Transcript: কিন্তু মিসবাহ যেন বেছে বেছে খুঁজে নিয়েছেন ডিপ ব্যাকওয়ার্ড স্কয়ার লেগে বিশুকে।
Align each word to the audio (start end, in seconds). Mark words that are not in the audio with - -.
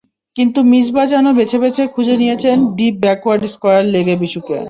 কিন্তু 0.35 0.59
মিসবাহ 0.71 1.05
যেন 1.13 1.25
বেছে 1.37 1.57
বেছে 1.63 1.83
খুঁজে 1.93 2.15
নিয়েছেন 2.21 2.57
ডিপ 2.77 2.95
ব্যাকওয়ার্ড 3.03 3.43
স্কয়ার 3.53 3.83
লেগে 3.93 4.15
বিশুকে। 4.21 4.57